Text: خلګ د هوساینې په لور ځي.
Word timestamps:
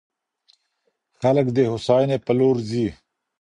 خلګ 1.19 1.47
د 1.53 1.57
هوساینې 1.71 2.17
په 2.25 2.31
لور 2.39 2.55
ځي. 2.69 2.87